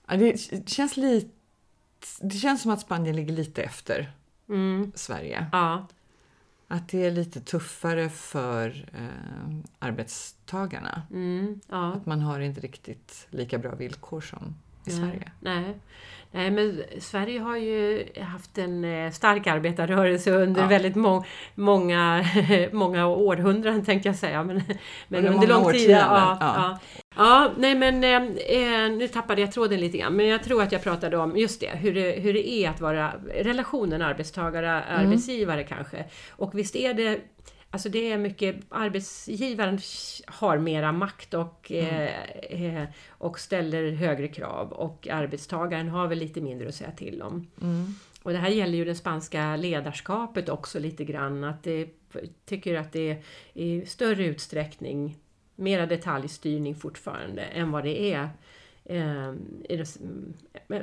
[0.08, 1.30] Ja, det, känns lite,
[2.22, 4.14] det känns som att Spanien ligger lite efter
[4.50, 4.92] mm.
[4.96, 5.48] Sverige.
[5.52, 5.88] Ja.
[6.68, 11.02] Att det är lite tuffare för eh, arbetstagarna.
[11.12, 11.94] Mm, ja.
[11.94, 14.56] Att man har inte riktigt lika bra villkor som
[14.88, 15.32] i nej, Sverige.
[15.40, 15.64] Nej.
[16.32, 20.68] nej, men Sverige har ju haft en eh, stark arbetarrörelse under ja.
[20.68, 22.26] väldigt må många,
[22.72, 24.44] många århundraden tänkte jag säga.
[24.44, 24.64] Men,
[25.08, 25.90] men under lång tid.
[25.90, 26.80] Ja, ja.
[27.18, 30.72] Ja, nej men eh, eh, nu tappade jag tråden lite grann, men jag tror att
[30.72, 35.68] jag pratade om just det, hur det, hur det är att vara relationen arbetstagare-arbetsgivare mm.
[35.68, 36.06] kanske.
[36.30, 37.20] Och visst är det
[37.76, 39.80] Alltså det är mycket, arbetsgivaren
[40.28, 42.10] har mera makt och, mm.
[42.50, 47.22] eh, eh och ställer högre krav och arbetstagaren har väl lite mindre att säga till
[47.22, 47.48] om.
[47.62, 47.86] Mm.
[48.24, 51.90] Och det här gäller ju det spanska ledarskapet också lite grann, att det
[52.46, 55.18] tycker att det är i större utsträckning
[55.56, 58.30] mera detaljstyrning fortfarande än vad det är.
[58.86, 59.34] Eh,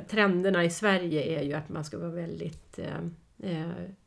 [0.09, 2.99] trenderna i Sverige är ju att man ska vara väldigt eh,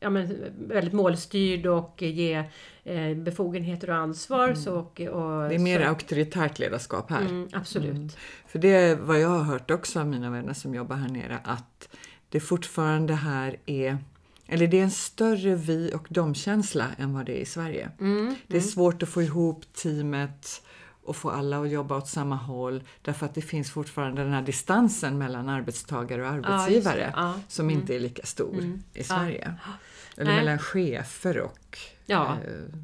[0.00, 2.44] ja, men väldigt målstyrd och ge
[2.84, 4.44] eh, befogenheter och ansvar.
[4.44, 4.56] Mm.
[4.56, 5.88] Så, och, och, det är mer så.
[5.88, 7.20] auktoritärt ledarskap här.
[7.20, 7.90] Mm, absolut.
[7.90, 8.08] Mm.
[8.46, 11.38] För det är vad jag har hört också av mina vänner som jobbar här nere
[11.44, 11.88] att
[12.28, 13.98] det fortfarande här är
[14.48, 17.90] eller det är en större vi och dom-känsla än vad det är i Sverige.
[18.00, 18.70] Mm, det är mm.
[18.70, 20.62] svårt att få ihop teamet
[21.06, 24.42] och få alla att jobba åt samma håll därför att det finns fortfarande den här
[24.42, 27.40] distansen mellan arbetstagare och arbetsgivare ja, ja.
[27.48, 27.80] som mm.
[27.80, 28.82] inte är lika stor mm.
[28.94, 29.54] i Sverige.
[29.64, 29.72] Ja.
[30.16, 30.36] Eller Nej.
[30.36, 31.78] mellan chefer och...
[32.06, 32.32] Ja.
[32.32, 32.78] eh,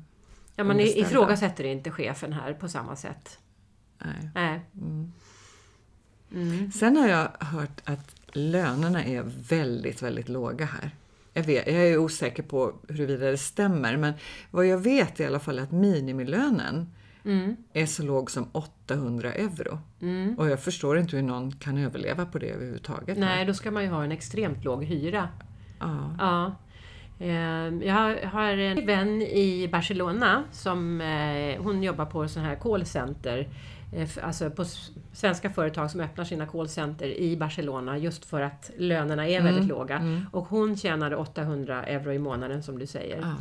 [0.57, 3.39] Ja, man ifrågasätter inte chefen här på samma sätt.
[3.99, 4.31] nej.
[4.35, 4.61] Nej.
[6.33, 6.73] Mm.
[6.73, 10.91] Sen har jag hört att lönerna är väldigt, väldigt låga här.
[11.33, 14.15] Jag, vet, jag är osäker på huruvida det stämmer, men
[14.51, 17.57] vad jag vet i alla fall är att minimilönen Mm.
[17.73, 19.79] är så låg som 800 euro.
[20.01, 20.35] Mm.
[20.39, 23.19] Och jag förstår inte hur någon kan överleva på det överhuvudtaget.
[23.19, 25.29] Nej, då ska man ju ha en extremt låg hyra.
[25.81, 26.17] Ja.
[26.19, 26.55] Ja.
[27.19, 33.49] Eh, Jag har en vän i Barcelona som eh, hon jobbar på sån här callcenter.
[33.95, 34.65] eh, Alltså på
[35.13, 40.25] svenska företag som öppnar sina callcenter i Barcelona just för att lönerna är väldigt låga.
[40.33, 43.19] Och hon tjänade 800 euro i månaden som du säger.
[43.19, 43.35] Ja.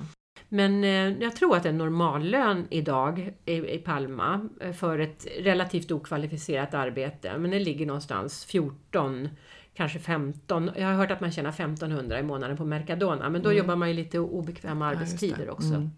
[0.54, 6.74] Men eh, jag tror att en normallön idag i, Palma eh, för ett relativt okvalificerat
[6.74, 9.30] arbete, men det ligger någonstans 14,
[9.74, 10.72] kanske 15.
[10.76, 13.88] Jag har hört att man tjänar 1500 i månaden på Mercadona, men då jobbar man
[13.88, 14.94] ju lite obekväma Mm.
[14.94, 15.74] Ja, arbetstider också.
[15.74, 15.92] Mm.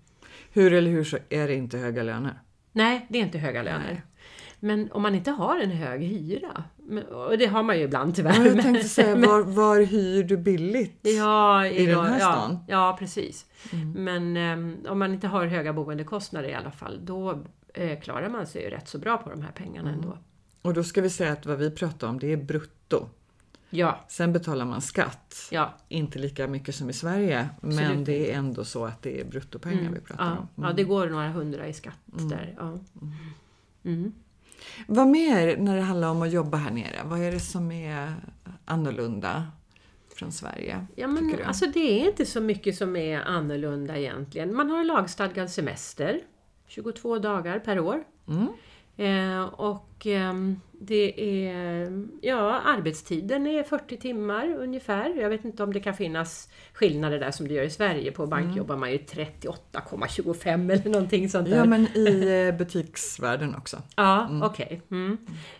[0.51, 2.39] Hur eller hur så är det inte höga löner.
[2.71, 3.91] Nej, det är inte höga löner.
[3.91, 4.01] Nej.
[4.65, 8.15] Men om man inte har en hög hyra, men, och det har man ju ibland
[8.15, 8.35] tyvärr.
[8.39, 10.99] Ja, jag men- tänkte säga, var, var hyr du billigt?
[11.01, 12.51] Ja, I den här ja, stan?
[12.51, 12.63] Mm.
[12.67, 13.45] Ja, precis.
[13.95, 17.39] Men eh, om man inte har höga boendekostnader i alla fall, då
[17.73, 20.01] eh, klarar man sig ju rätt så bra på de här pengarna Mm.
[20.03, 20.17] ändå.
[20.61, 23.05] Och då ska vi säga att vad vi pratar om det är brutto.
[23.69, 25.47] Ja, Sen betalar man skatt.
[25.51, 25.73] ja.
[25.89, 29.25] Inte lika mycket som i Sverige, men Absolut det är ändå så att det är
[29.25, 30.37] bruttopengar vi pratar Ja, om.
[30.57, 30.69] Mm.
[30.69, 32.55] ja, det går några hundra i skatt där.
[32.59, 32.79] Ja.
[34.87, 37.01] Vad mer när det handlar om att jobba här nere?
[37.05, 38.13] Vad är det som är
[38.65, 39.47] annorlunda
[40.15, 40.85] från Sverige?
[40.95, 44.55] Ja, men alltså det är inte så mycket som är annorlunda egentligen.
[44.55, 46.19] Man har lagstadgad semester,
[46.67, 48.03] 22 dagar per år.
[48.27, 48.47] Mm.
[48.97, 55.09] Eh, och ehm, det är, ja, arbetstiden är 40 timmar ungefär.
[55.21, 58.11] Jag vet inte om det kan finnas skillnader där som det gör i Sverige.
[58.11, 58.57] På bank Mm.
[58.57, 61.57] jobbar man ju 38,25 eller någonting sånt där.
[61.57, 63.81] Ja, men i eh, butiksvärlden också.
[63.95, 64.81] Ja, okej.
[64.91, 65.17] Mm.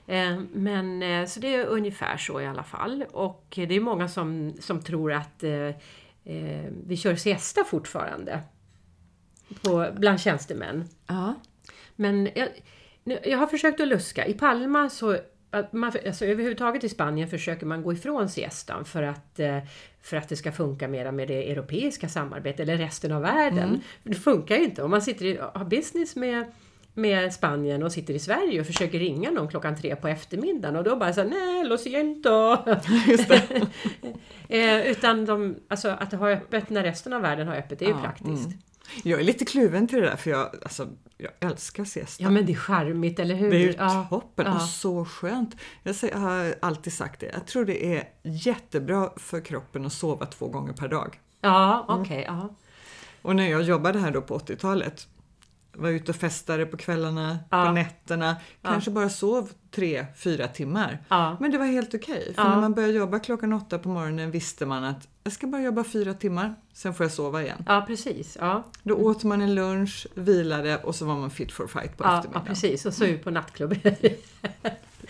[0.07, 3.05] Eh, men eh, så det är ungefär så i alla fall.
[3.11, 5.51] Och det är många som, som tror att eh,
[6.23, 8.39] eh, vi kör siesta fortfarande.
[9.61, 10.87] På, bland tjänstemän.
[11.07, 11.33] Ja.
[11.95, 12.47] Men jag,
[13.03, 14.25] nu- jag har försökt att luska.
[14.25, 15.17] I Palma så
[15.51, 19.57] att man, alltså överhuvudtaget i Spanien försöker man gå ifrån siestan för att, eh,
[20.01, 23.81] för att det ska funka mera med det europeiska samarbetet eller resten av världen.
[24.03, 24.83] För Det funkar ju inte.
[24.83, 26.51] Om man sitter i, har business med,
[26.93, 30.83] med Spanien och sitter i Sverige och försöker ringa någon klockan tre på eftermiddagen och
[30.83, 32.57] då bara så nej, lo siento.
[34.49, 37.89] Eh, utan de, alltså, att ha öppet när resten av världen har öppet, det är
[37.89, 38.45] ju Ja, praktiskt.
[38.45, 38.57] mm.
[39.03, 42.23] Jag är lite kluven till det där för jag, alltså, jag älskar siesta.
[42.23, 43.51] Ja men det är charmigt, eller hur?
[43.51, 44.05] Det är ju ja.
[44.09, 44.55] toppen ja.
[44.55, 45.55] och så skönt.
[45.83, 47.31] Jag säger- jag har alltid sagt det.
[47.33, 51.19] Jag tror det är jättebra för kroppen att sova två gånger per dag.
[51.41, 52.23] Ja, okej.
[52.27, 52.55] ja.
[53.21, 55.07] Och när jag jobbade här då på 80-talet,
[55.75, 57.65] var ute och festade på kvällarna, Ja.
[57.65, 61.03] på nätterna, kanske bara sov tre, fyra timmar.
[61.09, 61.37] Ja.
[61.39, 62.49] Men det var helt okej, för Ja.
[62.49, 65.83] när man började jobba klockan åtta på morgonen visste man att jag ska bara jobba
[65.83, 67.63] fyra timmar, sen får jag sova igen.
[67.67, 68.37] Ja, precis.
[68.39, 68.63] Ja.
[68.83, 72.09] Då åt man en lunch, vilade och så var man fit for fight på Ja,
[72.11, 72.47] ja, eftermiddagen.
[72.47, 72.85] precis.
[72.85, 73.73] Och så ut på nattklubb.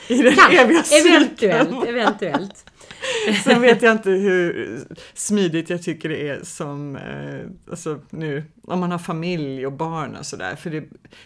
[0.08, 0.62] I den Kanske.
[0.62, 1.52] eviga cirkeln.
[1.52, 2.66] eventuellt, eventuellt.
[3.44, 4.80] Sen vet jag inte hur
[5.14, 10.16] smidigt jag tycker det är som, eh, alltså nu, om man har familj och barn
[10.16, 10.84] och sådär, för det,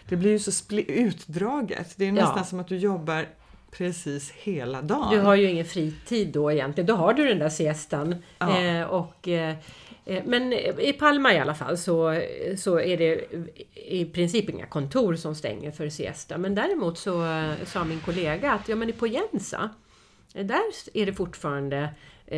[0.08, 1.94] det blir ju så utdraget.
[1.96, 2.44] Det är nästan Ja.
[2.44, 3.26] som att du jobbar
[3.70, 5.10] precis hela dagen.
[5.10, 6.86] Du har ju ingen fritid då egentligen.
[6.86, 8.14] Då har du den där siestan.
[8.38, 8.60] Ja.
[8.60, 9.56] Eh, och, eh,
[10.04, 12.22] eh, men i Palma i alla fall så,
[12.56, 13.26] så är det
[13.74, 16.38] i princip inga kontor som stänger för siesta.
[16.38, 19.70] Men däremot så eh, sa min kollega att ja, men i Poyensa,
[20.34, 20.62] eh, där
[20.94, 21.88] är det fortfarande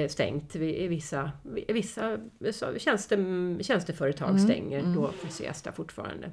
[0.09, 0.57] stängt.
[0.57, 1.31] I vissa,
[2.39, 3.17] vissa tjänste,
[3.61, 6.31] tjänsteföretag stänger då för siesta fortfarande.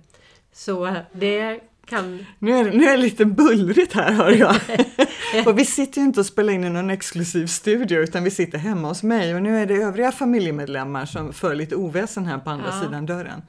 [0.52, 2.26] Så det kan...
[2.40, 4.56] Nu är, nu är det lite bullrigt här hör jag.
[5.48, 8.58] och vi sitter ju inte och spelar in i någon exklusiv studio utan vi sitter
[8.58, 12.50] hemma hos mig och nu är det övriga familjemedlemmar som för lite oväsen här på
[12.50, 12.82] andra Ja.
[12.84, 13.42] sidan dörren.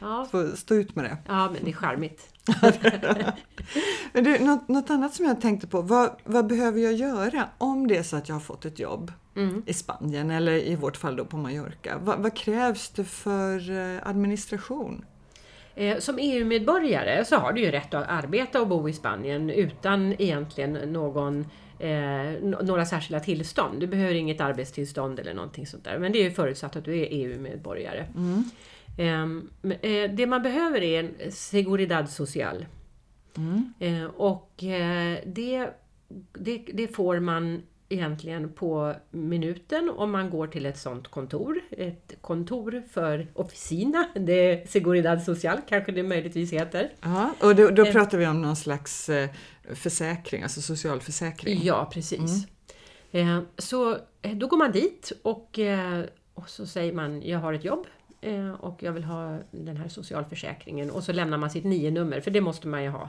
[0.00, 1.16] Ja, Får stå ut med det.
[1.28, 2.28] ja men det är charmigt.
[4.12, 7.86] Men du, något, något annat som jag tänkte på, vad, vad behöver jag göra om
[7.86, 9.62] det är så att jag har fått ett jobb Mm.
[9.66, 11.98] i Spanien eller i vårt fall då på Mallorca?
[12.02, 15.04] Vad, vad krävs det för eh, administration?
[15.74, 20.14] Eh, Som EU-medborgare så har du ju rätt att arbeta och bo i Spanien utan
[20.18, 21.46] egentligen någon,
[21.78, 23.80] eh, några särskilda tillstånd.
[23.80, 25.98] Du behöver inget arbetstillstånd eller någonting sånt där.
[25.98, 28.06] Men det är ju förutsatt att du är EU-medborgare.
[28.98, 32.66] Ehm, men, eh, det man behöver är en Seguridad Social.
[33.78, 35.68] Eh, och eh, det,
[36.32, 41.60] det, det får man egentligen på minuten om man går till ett sådant kontor.
[41.70, 46.92] Ett kontor för Officina, det är Seguridad Social kanske det möjligtvis heter.
[47.00, 47.92] Ja, och då, då Eh.
[47.92, 49.28] pratar vi om någon slags eh,
[49.74, 51.60] försäkring, alltså socialförsäkring.
[51.62, 52.46] Ja, precis.
[53.12, 53.98] Eh, så
[54.34, 55.58] då går man dit och,
[56.34, 57.86] och så säger man jag har ett jobb
[58.58, 62.40] och jag vill ha den här socialförsäkringen och så lämnar man sitt nio-nummer för det
[62.40, 63.08] måste man ju ha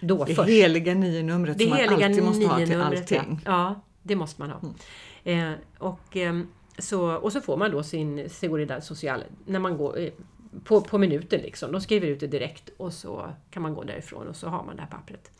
[0.00, 0.48] då Det först.
[0.48, 3.40] heliga nio-numret som man alltid måste ha till allting.
[3.44, 4.60] Ja, det måste man ha.
[5.24, 9.98] Eh, och, ehm, så, och så får man då sin Seguridad Social när man går
[9.98, 10.12] eh,
[10.64, 11.72] på, på minuten liksom.
[11.72, 14.76] De skriver ut det direkt och så kan man gå därifrån och så har man
[14.76, 15.30] det här pappret.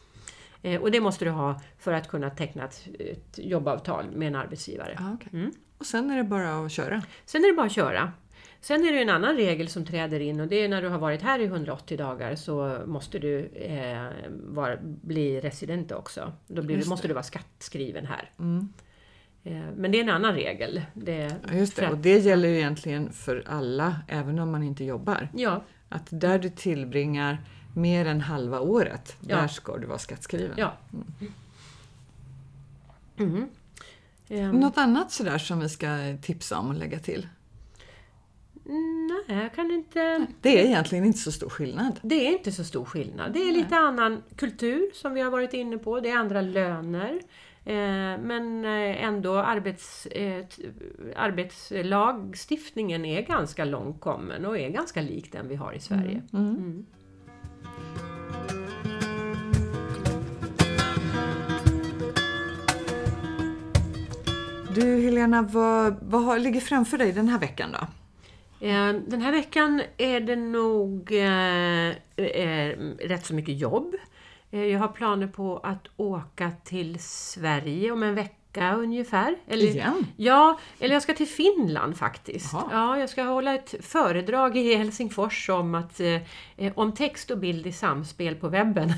[0.62, 4.34] Eh, och det måste du ha för att kunna teckna ett, ett jobbavtal med en
[4.36, 4.96] arbetsgivare.
[4.98, 5.28] Ja, okej.
[5.32, 5.52] Mm.
[5.78, 7.02] Och sen är det bara att köra.
[7.24, 8.12] Sen är det bara att köra.
[8.60, 10.98] Sen är det en annan regel som träder in och det är när du har
[10.98, 16.32] varit här i 180 dagar så måste du eh, vara, bli resident också.
[16.46, 18.30] Då blir, måste du vara skattskriven här.
[18.38, 18.68] Mm.
[19.44, 20.82] Eh, men det är en annan regel.
[20.94, 21.88] Det, just det.
[21.90, 25.28] Och det gäller ju egentligen för alla, även om man inte jobbar.
[25.34, 27.38] Ja, Att där du tillbringar
[27.74, 29.36] mer än halva året, Ja.
[29.36, 30.54] där ska du vara skattskriven.
[30.56, 30.76] ja.
[33.16, 33.48] Mhm.
[34.28, 35.86] Ehm, Något annat sådär som vi ska
[36.22, 37.26] tipsa om och lägga till?
[38.68, 40.26] Nej, jag kan inte...
[40.40, 42.00] Det är egentligen inte så stor skillnad.
[42.02, 43.32] Det är inte så stor skillnad.
[43.32, 46.00] Det är lite annan kultur som vi har varit inne på.
[46.00, 47.20] Det är andra löner.
[47.64, 47.74] Eh,
[48.20, 50.44] men eh, ändå arbets, eh,
[51.16, 56.22] arbetslagstiftningen är ganska långt kommen och är ganska lik den vi har i Sverige.
[56.32, 56.86] Mm.
[64.74, 67.86] Du Helena, vad, vad har, ligger framför dig den här veckan då?
[68.60, 71.88] Eh, Den här veckan är det nog eh,
[72.26, 73.94] eh, rätt så mycket jobb.
[74.50, 79.36] Eh, Jag har planer på att åka till Sverige om en vecka ungefär.
[79.46, 80.06] Eller, Igen?
[80.16, 82.52] Ja, eller jag ska till Finland faktiskt.
[82.70, 86.00] Ja, jag ska hålla ett föredrag i Helsingfors om, att,
[86.74, 88.92] om text och bild i samspel på webben.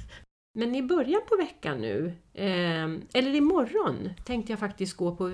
[0.54, 2.84] Men i början på veckan nu, eh,
[3.20, 5.26] eller imorgon, tänkte jag faktiskt gå på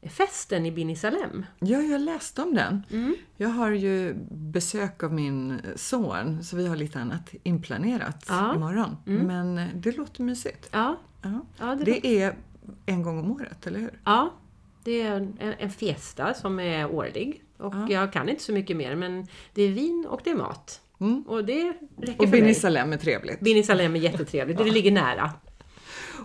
[0.00, 1.46] vinfesten i Binisalem.
[1.60, 2.82] Ja, jag läste om den.
[2.90, 3.14] Mm.
[3.36, 8.54] Jag har ju besök av min son, så vi har lite annat inplanerat Ja.
[8.54, 8.96] imorgon.
[9.04, 10.68] Men eh, det låter mysigt.
[10.72, 11.40] Ja, Ja.
[11.58, 12.34] ja, det, Det är
[12.86, 14.00] en gång om året, eller hur?
[14.04, 14.32] ja,
[14.84, 17.42] det är en, en fiesta som är årlig.
[17.58, 17.86] Och Ja.
[17.90, 20.80] jag kan inte så mycket mer, men det är vin och det är mat.
[21.00, 21.22] Mm.
[21.26, 22.40] Och det räcker Och för mig.
[22.40, 23.40] Binisalem är trevligt.
[23.40, 25.32] Binisalem är jättetrevligt, det ligger nära.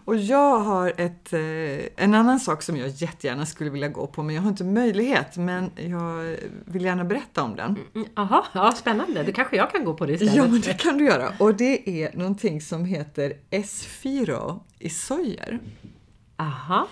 [0.05, 4.23] Och jag har ett, eh, en annan sak som jag jättegärna skulle vilja gå på,
[4.23, 5.37] men jag har inte möjlighet.
[5.37, 7.77] Men jag vill gärna berätta om den.
[7.95, 9.23] Mm, Jaha, ja, spännande.
[9.23, 10.35] Då kanske jag kan gå på det istället.
[10.35, 11.33] Ja, men det kan du göra.
[11.39, 15.59] Och det är någonting som heter S4 i Sojer.
[16.37, 16.87] Aha,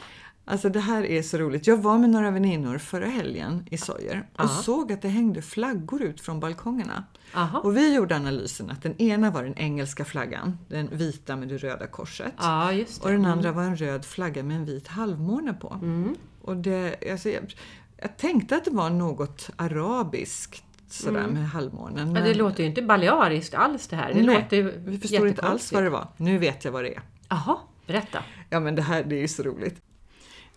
[0.51, 1.67] Alltså det här är så roligt.
[1.67, 4.47] Jag var med några väninnor förra helgen i Sojer och Ja.
[4.47, 7.03] såg att det hängde flaggor ut från balkongerna.
[7.33, 7.59] aha.
[7.59, 11.57] Och vi gjorde analysen att den ena var den engelska flaggan, den vita med det
[11.57, 12.33] röda korset.
[12.73, 13.05] Just det.
[13.07, 15.79] Och den andra var en röd flagga med en vit halvmåne på.
[15.81, 16.15] Mm.
[16.41, 17.55] Och det, alltså, jag,
[17.97, 21.97] jag tänkte att det var något arabiskt sådär med halvmånen.
[21.99, 22.15] Mm.
[22.15, 24.13] Ja, det men låter ju inte baleariskt alls det här.
[24.13, 26.07] Det Nej, låter ju vi förstår inte alls vad det var.
[26.17, 27.01] Nu vet jag vad det är.
[27.29, 28.23] Jaha, berätta.
[28.49, 29.81] Ja men det här det är ju så roligt.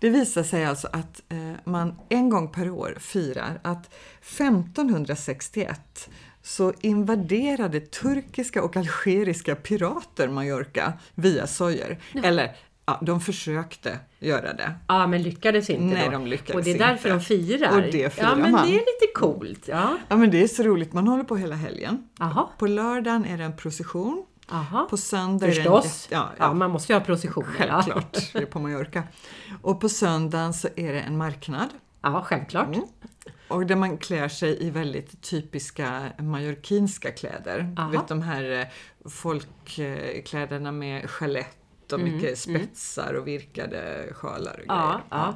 [0.05, 6.09] Det visar sig alltså att eh, man en gång per år firar att 1561
[6.43, 11.99] så invaderade turkiska och algeriska pirater Mallorca via Sojer.
[12.25, 14.75] Eller ja, de försökte göra det.
[14.89, 16.11] Ja, men lyckades inte Nej, då.
[16.11, 17.19] de lyckades Och det är därför inte.
[17.19, 17.77] de firar.
[17.77, 18.67] Och det firar Ja, men man.
[18.67, 19.69] det är lite coolt.
[19.69, 22.09] Ja, Ja men det är så roligt, man håller på hela helgen.
[22.19, 24.87] Jaha, På lördagen är det en procession, aha.
[24.91, 25.85] på söndag det Förstås.
[25.85, 27.49] jätte- ja, Ja, ja, man måste ju ha processioner.
[27.59, 29.03] självklart, det är på Mallorca.
[29.63, 31.69] Och på söndagen så är det en marknad.
[32.03, 32.67] Ja, ja självklart.
[32.67, 32.85] Mm.
[33.49, 37.75] Och där man klär sig i väldigt typiska mallorquinska kläder.
[37.79, 37.89] Aha.
[37.91, 44.57] Vet de här eh, folkkläderna med chalett och Mm, mycket spetsar och virkade sjalar och
[44.67, 44.67] grejer.
[44.69, 45.35] Ja, ja.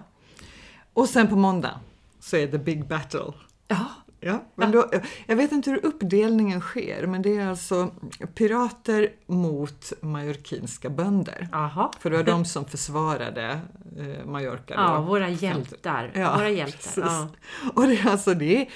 [0.93, 1.81] Och sen på måndag
[2.21, 3.33] så är the big battle.
[3.69, 3.85] Ja,
[4.21, 4.91] Ja, men då,
[5.27, 7.91] jag vet inte hur uppdelningen sker, men det är alltså
[8.35, 11.49] pirater mot mallorquinska bönder.
[11.53, 11.93] aha.
[12.01, 13.61] För det var de som försvarade
[13.99, 14.75] eh, Mallorca.
[14.77, 14.83] då.
[14.83, 16.11] Ja, våra hjältar.
[16.15, 17.03] Ja, våra hjältar.
[17.03, 17.29] Ja.
[17.75, 18.69] Och det är alltså det är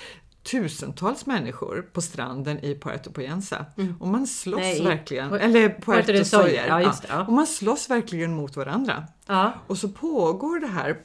[0.42, 3.66] tusentals människor på stranden i Puerto Poyensa.
[4.00, 4.70] Och man slåss Mm.
[4.70, 6.66] Nej, verkligen, Pu- eller Puerto Puerto, Soller.
[6.68, 7.26] ja, ja.
[7.26, 9.04] Och man slåss verkligen mot varandra.
[9.66, 10.96] Och så pågår det här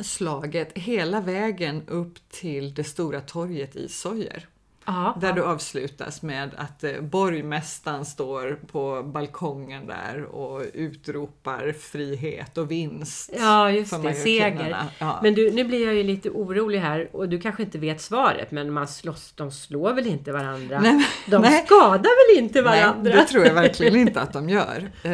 [0.00, 4.46] slaget hela vägen upp till det stora torget i Sojer.
[4.90, 5.34] Ja, Där ja.
[5.34, 13.30] du avslutas med att eh, borgmästaren står på balkongen där och utropar frihet och vinst.
[13.38, 14.14] Ja, just det.
[14.14, 14.76] Seger.
[14.98, 15.20] Ja.
[15.22, 18.50] Men du, nu blir jag ju lite orolig här och du kanske inte vet svaret
[18.50, 20.80] men man slåss, de slår väl inte varandra?
[20.80, 21.64] Nej, de nej.
[21.66, 23.12] skadar väl inte Nej, varandra?
[23.16, 24.90] det tror jag verkligen inte att de gör.
[25.02, 25.10] Eh,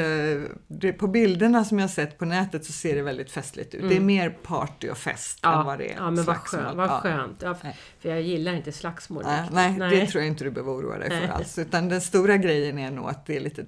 [0.66, 3.88] det, på bilderna som jag sett på nätet så ser det väldigt festligt ut.
[3.88, 6.04] Det är mer party och fest än vad det är Mm.
[6.04, 6.76] ja, men vad skönt.
[6.76, 7.00] Vad Ja.
[7.00, 7.42] skönt.
[7.42, 7.76] Ja, Nej.
[8.00, 9.22] för jag gillar inte slagsmål.
[9.26, 9.54] Nej, riktigt.
[9.70, 11.20] Nej, det tror jag inte du behöver oroa dig Nej.
[11.26, 11.59] för alls.
[11.59, 13.66] Utan den stora grejen är nog att det är lite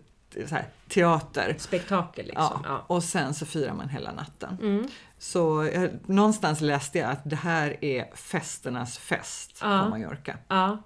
[0.50, 1.54] här, teater.
[1.58, 2.44] Spektakel liksom.
[2.44, 2.84] Ja, Ja.
[2.86, 4.58] och sen så firar man hela natten.
[4.62, 4.88] Mm.
[5.18, 9.82] Så jag, någonstans läste jag att det här är festernas fest Ja.
[9.84, 10.36] på Mallorca.
[10.48, 10.82] Ja.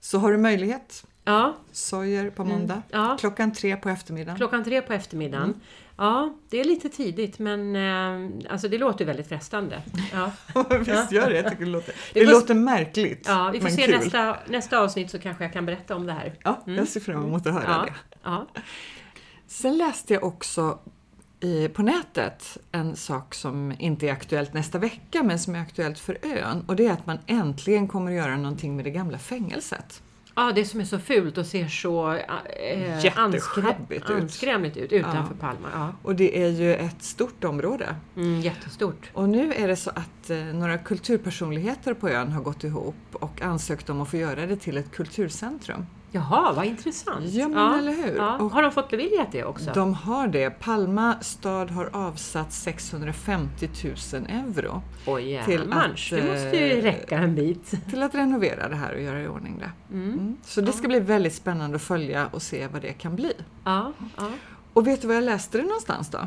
[0.00, 3.06] Så har du möjlighet, ja, Sojer på måndag, Mm.
[3.08, 3.16] ja.
[3.20, 4.36] klockan tre på eftermiddagen.
[4.36, 5.44] klockan tre på eftermiddagen.
[5.44, 5.60] Mm.
[6.00, 9.82] Ja, det är lite tidigt men eh, alltså det låter väldigt frestande.
[10.12, 10.32] Ja,
[10.78, 13.76] Visst gör det, jag tycker det låter, det får- låter märkligt ja vi får men
[13.76, 13.94] se kul.
[13.98, 16.34] nästa, nästa avsnitt så kanske jag kan berätta om det här.
[16.44, 17.92] Ja, jag ser fram emot att höra Ja, det.
[18.22, 18.46] ja.
[19.46, 20.78] Sen läste jag också
[21.40, 25.98] i, på nätet en sak som inte är aktuellt nästa vecka men som är aktuellt
[25.98, 29.18] för ön och det är att man äntligen kommer att göra någonting med det gamla
[29.18, 30.02] fängelset.
[30.46, 34.10] Ja, det som är så fult och ser så eh, Jätteschabbigt anskrä- ut.
[34.10, 35.68] anskrämligt ut utanför Palma.
[35.74, 35.92] Ja.
[36.02, 37.94] Och det är ju ett stort område.
[38.16, 39.10] Mm, jättestort.
[39.12, 43.42] Och nu är det så att eh, några kulturpersonligheter på ön har gått ihop och
[43.42, 45.86] ansökt om att få göra det till ett kulturcentrum.
[46.12, 47.26] Jaha, vad intressant.
[47.26, 48.16] Ja, men eller hur?
[48.16, 48.36] Ja.
[48.38, 49.70] Och- Har de fått beviljat det också?
[49.74, 50.50] De har det.
[50.50, 53.68] Palma stad har avsatt 650
[54.12, 57.74] 000 euro Oj till att, det måste ju eh, räcka en bit.
[57.90, 59.94] till att renovera det här och göra i ordning det.
[59.94, 60.36] Mm.
[60.44, 63.32] Så det ska bli väldigt spännande att följa och se vad det kan bli.
[63.64, 64.28] Ja, ja.
[64.72, 66.18] Och vet du var jag läste det någonstans då?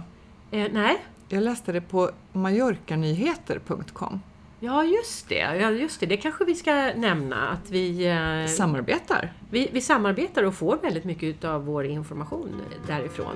[0.52, 4.22] Eh, nej, Jag läste det på mallorcanyheter.com.
[4.64, 5.36] ja just det.
[5.36, 6.06] Ja, just det.
[6.06, 9.34] Det kanske vi ska nämna att vi, eh, Samarbetar.
[9.50, 13.36] vi, vi samarbetar och får väldigt mycket av vår information därifrån.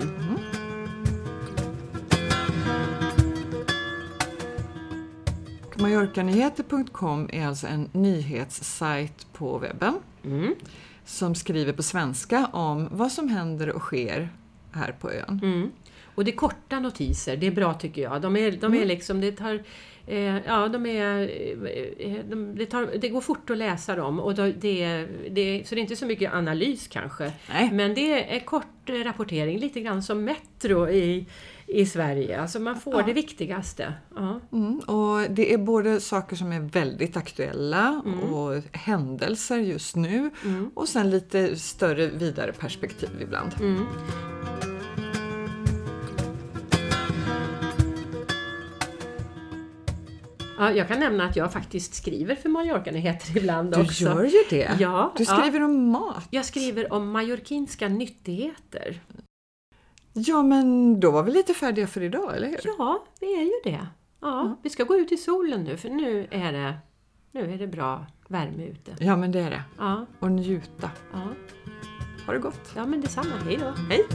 [5.98, 10.56] Mallorcanyheter.com är alltså en nyhetssajt på webben Mm.
[11.06, 14.30] som skriver på svenska om vad som händer och sker
[14.72, 15.40] här på ön.
[15.44, 15.72] Mm.
[16.16, 18.22] Och det är korta notiser, det är bra tycker jag.
[18.22, 19.63] De är, de är liksom, det tar...
[20.08, 21.22] Eh, ja, de är...
[22.00, 25.76] Eh, de, det, tar, det går fort att läsa dem och då, det, det, så
[25.76, 27.32] det är inte så mycket analys kanske.
[27.50, 27.70] Nej.
[27.72, 31.26] Men det är kort eh, rapportering, lite grann som Metro i,
[31.67, 32.41] i Sverige.
[32.41, 33.04] Alltså man får Ja.
[33.06, 33.93] det viktigaste.
[34.15, 34.39] Ja.
[34.52, 40.30] Mm, och det är både saker som är väldigt aktuella och händelser just nu
[40.74, 43.52] och sen lite större vidare perspektiv ibland.
[50.58, 54.04] Ja, jag kan nämna att jag faktiskt skriver för Mallorca-nyheter ibland Du också.
[54.04, 54.76] gör ju det!
[54.80, 55.38] Ja, du ja.
[55.38, 56.28] skriver om mat.
[56.30, 59.00] Jag skriver om mallorquinska nyttigheter.
[60.13, 62.60] Ja, men då var vi lite färdiga för idag, eller hur?
[62.78, 63.88] Ja, vi är ju det.
[64.22, 66.78] Ja, Vi ska gå ut i solen nu för nu är det,
[67.32, 68.96] nu är det bra värme ute.
[69.00, 69.63] Ja, men det är det.
[69.78, 70.89] Ja, Och njuta.
[71.13, 71.28] ja,
[72.26, 72.72] Ha det gott!
[72.76, 73.30] ja men detsamma.
[73.46, 73.74] Hej då!
[73.89, 74.06] Hej!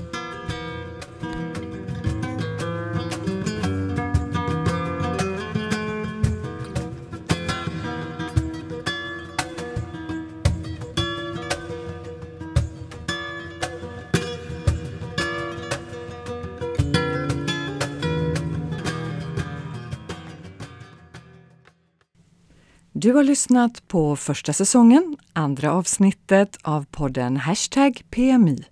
[23.02, 28.64] Du har lyssnat på första säsongen, andra avsnittet av podden Hashtag PMI.